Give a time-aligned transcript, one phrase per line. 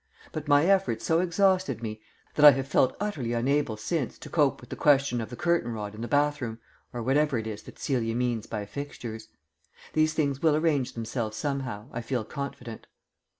[0.31, 2.01] But my effort so exhausted me
[2.33, 5.73] that I have felt utterly unable since to cope with the question of the curtain
[5.73, 6.57] rod in the bathroom
[6.91, 9.27] or whatever it is that Celia means by fixtures.
[9.93, 12.87] These things will arrange themselves somehow, I feel confident.